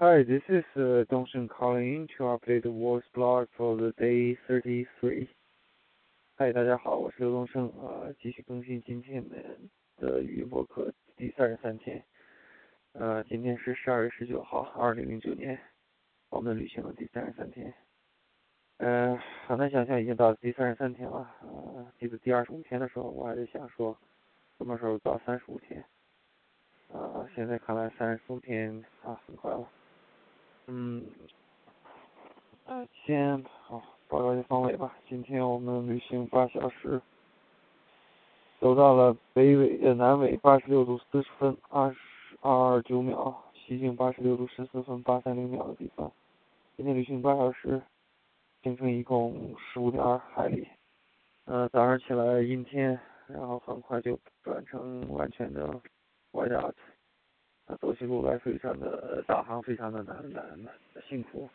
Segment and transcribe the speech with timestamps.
[0.00, 4.86] Hi, this is uh, Dongsheng calling to update the voice blog for the day thirty
[5.00, 5.26] three.
[6.36, 9.20] 嗨，大家好，我是刘东胜啊，继续更新今天
[9.96, 12.00] 的语音播客第三十三天。
[12.92, 15.58] 呃，今天是十二月十九号，二零零九年，
[16.30, 17.74] 我们旅行的第三十三天。
[18.76, 19.18] 嗯，
[19.48, 21.18] 很难想象已经到第三十三天了。
[21.18, 23.98] 啊，记得第二十五天的时候，我还在想说，
[24.58, 25.84] 什么时候到三十五天？
[26.92, 29.68] 啊，现在看来三十五天啊，很快了。
[30.70, 31.02] 嗯，
[32.92, 34.94] 先好报告一下方位吧。
[35.08, 37.00] 今天我们旅行八小时，
[38.60, 41.98] 走到了北纬呃南纬八十六度四十分二十
[42.42, 46.12] 二九秒，西经八十六度十四分八三零秒的地方。
[46.76, 47.80] 今天旅行八小时，
[48.62, 50.68] 行程一共十五点二海里。
[51.46, 55.80] 呃，早上起来阴天，然后很快就转成完全的
[56.30, 56.70] 火辣。
[57.76, 60.74] 走起路来非常的导航非常的难难难
[61.08, 61.48] 辛苦，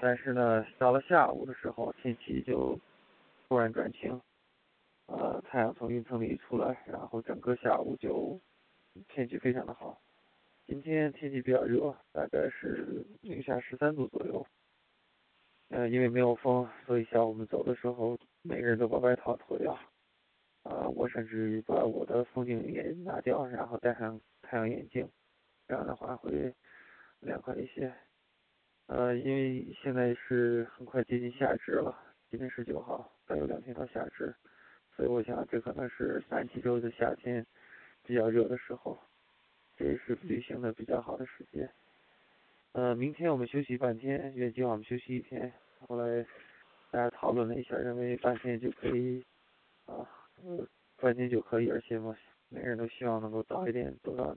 [0.00, 2.78] 但是呢，到了下午的时候，天气就
[3.48, 4.20] 突然转晴，
[5.06, 8.40] 呃，太阳从云层里出来，然后整个下午就
[9.08, 10.00] 天气非常的好。
[10.66, 14.46] 今天天气比较热，大概是零下十三度左右。
[15.68, 19.78] 呃，因为没有风，所以下午我们走的时候，每个人都把外套脱掉。
[20.62, 25.08] 啊，我甚至把我的风景也拿掉，然后戴上太阳眼镜。
[25.70, 26.52] 这样的话会
[27.20, 27.94] 凉快一些，
[28.86, 31.96] 呃，因为现在是很快接近夏至了，
[32.28, 34.34] 今天十九号，还有两天到夏至，
[34.96, 37.46] 所以我想这可能是南极洲的夏天
[38.04, 38.98] 比较热的时候，
[39.76, 41.70] 这也是旅行的比较好的时间。
[42.72, 45.52] 呃，明天我们休息半天，原计划我们休息一天，
[45.86, 46.26] 后来
[46.90, 49.24] 大家讨论了一下，认为半天就可以，
[49.86, 50.04] 啊，
[50.96, 52.16] 半天就可以，而且嘛，
[52.48, 54.36] 每个人都希望能够早一点走到。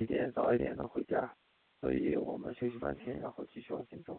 [0.00, 1.30] 一点早一点能回家，
[1.78, 4.18] 所以我们休息半天，然后继续往前走。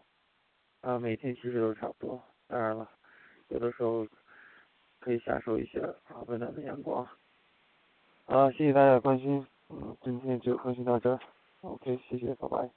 [0.81, 2.21] 啊，每天其实都差不多。
[2.47, 2.87] 当然了，
[3.47, 4.05] 有的时候
[4.99, 7.03] 可以享受一下啊温暖的阳光。
[8.25, 11.19] 啊，谢谢大家的关心，嗯，今天就更新到这。
[11.61, 12.69] OK，谢谢，拜拜。